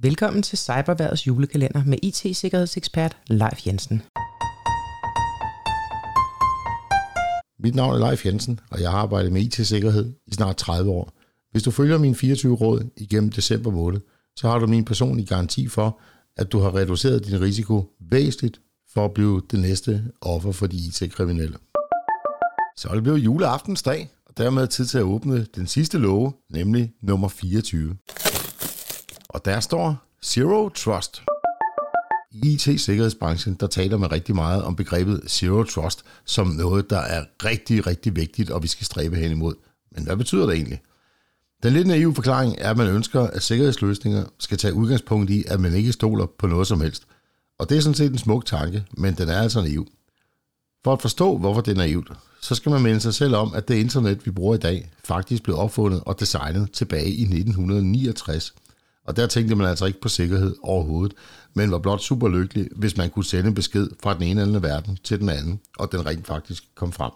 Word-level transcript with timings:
Velkommen 0.00 0.42
til 0.42 0.58
Cyberværdets 0.58 1.26
julekalender 1.26 1.84
med 1.84 1.98
IT-sikkerhedsekspert 2.02 3.16
Leif 3.26 3.66
Jensen. 3.66 4.02
Mit 7.58 7.74
navn 7.74 7.94
er 7.94 8.08
Leif 8.08 8.26
Jensen, 8.26 8.60
og 8.70 8.80
jeg 8.80 8.90
har 8.90 8.98
arbejdet 8.98 9.32
med 9.32 9.42
IT-sikkerhed 9.42 10.12
i 10.26 10.34
snart 10.34 10.56
30 10.56 10.90
år. 10.90 11.12
Hvis 11.50 11.62
du 11.62 11.70
følger 11.70 11.98
mine 11.98 12.14
24 12.14 12.56
råd 12.56 12.90
igennem 12.96 13.30
december 13.30 13.70
måned, 13.70 14.00
så 14.36 14.48
har 14.48 14.58
du 14.58 14.66
min 14.66 14.84
personlige 14.84 15.26
garanti 15.26 15.68
for, 15.68 16.00
at 16.36 16.52
du 16.52 16.58
har 16.58 16.74
reduceret 16.74 17.26
din 17.26 17.40
risiko 17.40 17.84
væsentligt 18.10 18.60
for 18.94 19.04
at 19.04 19.14
blive 19.14 19.42
det 19.50 19.60
næste 19.60 20.04
offer 20.20 20.52
for 20.52 20.66
de 20.66 20.76
IT-kriminelle. 20.76 21.56
Så 22.76 22.88
er 22.88 22.94
det 22.94 23.02
blevet 23.02 23.18
juleaftensdag, 23.18 24.10
og 24.26 24.38
dermed 24.38 24.66
tid 24.66 24.86
til 24.86 24.98
at 24.98 25.04
åbne 25.04 25.44
den 25.44 25.66
sidste 25.66 25.98
låge, 25.98 26.32
nemlig 26.50 26.92
nummer 27.02 27.28
24. 27.28 27.96
Og 29.38 29.44
der 29.44 29.60
står 29.60 29.96
Zero 30.24 30.68
Trust. 30.68 31.22
I 32.32 32.52
IT-sikkerhedsbranchen, 32.52 33.54
der 33.54 33.66
taler 33.66 33.96
man 33.96 34.12
rigtig 34.12 34.34
meget 34.34 34.62
om 34.62 34.76
begrebet 34.76 35.22
Zero 35.28 35.62
Trust 35.62 36.04
som 36.24 36.46
noget, 36.46 36.90
der 36.90 36.98
er 36.98 37.24
rigtig, 37.44 37.86
rigtig 37.86 38.16
vigtigt, 38.16 38.50
og 38.50 38.62
vi 38.62 38.68
skal 38.68 38.86
stræbe 38.86 39.16
hen 39.16 39.30
imod. 39.30 39.54
Men 39.92 40.04
hvad 40.04 40.16
betyder 40.16 40.46
det 40.46 40.54
egentlig? 40.54 40.80
Den 41.62 41.72
lidt 41.72 41.86
naive 41.86 42.14
forklaring 42.14 42.54
er, 42.58 42.70
at 42.70 42.76
man 42.76 42.86
ønsker, 42.86 43.20
at 43.20 43.42
sikkerhedsløsninger 43.42 44.24
skal 44.38 44.58
tage 44.58 44.74
udgangspunkt 44.74 45.30
i, 45.30 45.44
at 45.46 45.60
man 45.60 45.74
ikke 45.74 45.92
stoler 45.92 46.26
på 46.38 46.46
noget 46.46 46.66
som 46.66 46.80
helst. 46.80 47.02
Og 47.58 47.68
det 47.68 47.76
er 47.76 47.80
sådan 47.80 47.94
set 47.94 48.12
en 48.12 48.18
smuk 48.18 48.46
tanke, 48.46 48.84
men 48.90 49.14
den 49.14 49.28
er 49.28 49.38
altså 49.38 49.60
naiv. 49.60 49.86
For 50.84 50.92
at 50.92 51.02
forstå, 51.02 51.38
hvorfor 51.38 51.60
det 51.60 51.72
er 51.72 51.76
naivt, 51.76 52.12
så 52.40 52.54
skal 52.54 52.72
man 52.72 52.82
minde 52.82 53.00
sig 53.00 53.14
selv 53.14 53.34
om, 53.34 53.54
at 53.54 53.68
det 53.68 53.74
internet, 53.74 54.26
vi 54.26 54.30
bruger 54.30 54.54
i 54.54 54.58
dag, 54.58 54.90
faktisk 55.04 55.42
blev 55.42 55.58
opfundet 55.58 56.02
og 56.06 56.20
designet 56.20 56.72
tilbage 56.72 57.10
i 57.10 57.22
1969. 57.22 58.54
Og 59.08 59.16
der 59.16 59.26
tænkte 59.26 59.54
man 59.54 59.66
altså 59.66 59.86
ikke 59.86 60.00
på 60.00 60.08
sikkerhed 60.08 60.56
overhovedet, 60.62 61.16
men 61.54 61.70
var 61.70 61.78
blot 61.78 62.00
super 62.00 62.28
lykkelig, 62.28 62.68
hvis 62.76 62.96
man 62.96 63.10
kunne 63.10 63.24
sende 63.24 63.48
en 63.48 63.54
besked 63.54 63.88
fra 64.02 64.14
den 64.14 64.22
ene 64.22 64.30
eller 64.30 64.42
anden 64.42 64.62
verden 64.62 64.98
til 65.04 65.20
den 65.20 65.28
anden, 65.28 65.60
og 65.78 65.92
den 65.92 66.06
rent 66.06 66.26
faktisk 66.26 66.64
kom 66.74 66.92
frem. 66.92 67.10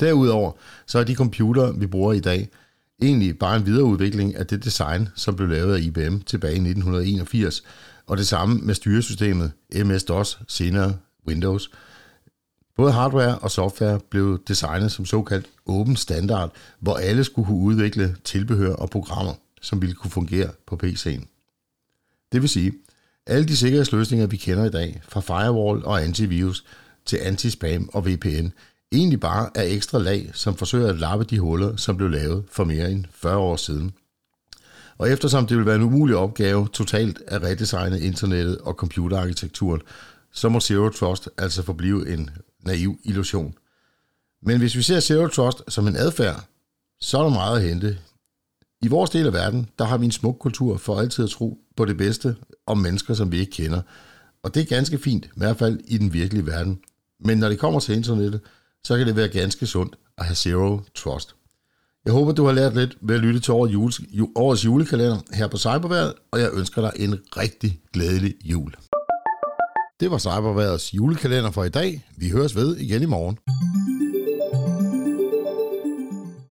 Derudover 0.00 0.52
så 0.86 0.98
er 0.98 1.04
de 1.04 1.14
computere, 1.14 1.78
vi 1.78 1.86
bruger 1.86 2.12
i 2.12 2.20
dag, 2.20 2.48
egentlig 3.02 3.38
bare 3.38 3.56
en 3.56 3.66
videreudvikling 3.66 4.36
af 4.36 4.46
det 4.46 4.64
design, 4.64 5.08
som 5.14 5.36
blev 5.36 5.48
lavet 5.48 5.74
af 5.74 5.80
IBM 5.80 6.18
tilbage 6.18 6.52
i 6.52 6.68
1981, 6.68 7.62
og 8.06 8.16
det 8.16 8.26
samme 8.26 8.58
med 8.58 8.74
styresystemet 8.74 9.52
MS-DOS, 9.74 10.38
senere 10.48 10.96
Windows. 11.28 11.70
Både 12.76 12.92
hardware 12.92 13.38
og 13.38 13.50
software 13.50 14.00
blev 14.10 14.42
designet 14.48 14.92
som 14.92 15.04
såkaldt 15.04 15.46
åben 15.66 15.96
standard, 15.96 16.52
hvor 16.80 16.94
alle 16.94 17.24
skulle 17.24 17.46
kunne 17.46 17.64
udvikle 17.64 18.16
tilbehør 18.24 18.74
og 18.74 18.90
programmer, 18.90 19.34
som 19.60 19.82
ville 19.82 19.94
kunne 19.94 20.10
fungere 20.10 20.50
på 20.66 20.78
PC'en. 20.82 21.26
Det 22.32 22.42
vil 22.42 22.48
sige, 22.48 22.72
alle 23.26 23.48
de 23.48 23.56
sikkerhedsløsninger, 23.56 24.26
vi 24.26 24.36
kender 24.36 24.64
i 24.64 24.70
dag, 24.70 25.02
fra 25.08 25.20
firewall 25.20 25.84
og 25.84 26.02
antivirus 26.02 26.64
til 27.06 27.16
anti-spam 27.16 27.90
og 27.92 28.06
VPN, 28.06 28.48
egentlig 28.92 29.20
bare 29.20 29.50
er 29.54 29.62
ekstra 29.62 29.98
lag, 29.98 30.30
som 30.34 30.56
forsøger 30.56 30.88
at 30.88 30.98
lappe 30.98 31.24
de 31.24 31.40
huller, 31.40 31.76
som 31.76 31.96
blev 31.96 32.10
lavet 32.10 32.44
for 32.50 32.64
mere 32.64 32.90
end 32.90 33.04
40 33.12 33.36
år 33.36 33.56
siden. 33.56 33.92
Og 34.98 35.10
eftersom 35.10 35.46
det 35.46 35.56
vil 35.56 35.66
være 35.66 35.76
en 35.76 35.82
umulig 35.82 36.16
opgave 36.16 36.68
totalt 36.72 37.22
at 37.26 37.42
redesigne 37.42 38.00
internettet 38.00 38.58
og 38.58 38.74
computerarkitekturen, 38.74 39.82
så 40.32 40.48
må 40.48 40.60
Zero 40.60 40.88
Trust 40.88 41.28
altså 41.38 41.62
forblive 41.62 42.12
en 42.12 42.30
naiv 42.60 43.00
illusion. 43.04 43.54
Men 44.42 44.58
hvis 44.58 44.76
vi 44.76 44.82
ser 44.82 45.00
Zero 45.00 45.26
Trust 45.26 45.62
som 45.68 45.88
en 45.88 45.96
adfærd, 45.96 46.44
så 47.00 47.18
er 47.18 47.22
der 47.22 47.30
meget 47.30 47.56
at 47.56 47.68
hente. 47.68 47.98
I 48.82 48.88
vores 48.88 49.10
del 49.10 49.26
af 49.26 49.32
verden, 49.32 49.68
der 49.78 49.84
har 49.84 49.98
vi 49.98 50.04
en 50.04 50.12
smuk 50.12 50.36
kultur 50.40 50.76
for 50.76 51.00
altid 51.00 51.24
at 51.24 51.30
tro 51.30 51.58
på 51.76 51.84
det 51.84 51.96
bedste 51.96 52.36
om 52.66 52.78
mennesker, 52.78 53.14
som 53.14 53.32
vi 53.32 53.38
ikke 53.38 53.52
kender. 53.52 53.80
Og 54.42 54.54
det 54.54 54.62
er 54.62 54.66
ganske 54.66 54.98
fint, 54.98 55.24
i 55.24 55.28
hvert 55.36 55.56
fald 55.56 55.80
i 55.84 55.98
den 55.98 56.12
virkelige 56.12 56.46
verden. 56.46 56.78
Men 57.20 57.38
når 57.38 57.48
det 57.48 57.58
kommer 57.58 57.80
til 57.80 57.96
internettet, 57.96 58.40
så 58.84 58.96
kan 58.96 59.06
det 59.06 59.16
være 59.16 59.28
ganske 59.28 59.66
sundt 59.66 59.96
at 60.18 60.24
have 60.24 60.34
Zero 60.34 60.80
Trust. 60.94 61.34
Jeg 62.04 62.12
håber, 62.12 62.32
du 62.32 62.44
har 62.44 62.52
lært 62.52 62.74
lidt 62.74 62.98
ved 63.00 63.14
at 63.14 63.20
lytte 63.20 63.40
til 63.40 63.52
årets 64.36 64.64
julekalender 64.64 65.18
her 65.34 65.48
på 65.48 65.56
Cyberværet, 65.56 66.14
og 66.30 66.40
jeg 66.40 66.50
ønsker 66.52 66.80
dig 66.82 66.92
en 66.96 67.18
rigtig 67.36 67.80
glædelig 67.92 68.34
jul. 68.44 68.74
Det 70.00 70.10
var 70.10 70.18
Cyberværets 70.18 70.94
julekalender 70.94 71.50
for 71.50 71.64
i 71.64 71.68
dag. 71.68 72.06
Vi 72.16 72.30
høres 72.30 72.56
ved 72.56 72.76
igen 72.76 73.02
i 73.02 73.06
morgen. 73.06 73.38